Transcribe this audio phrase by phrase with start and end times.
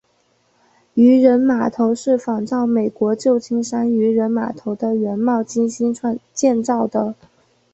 [0.95, 5.95] 渔人码头是仿照美国旧金山渔人码头的原貌精心
[6.33, 7.13] 建造的。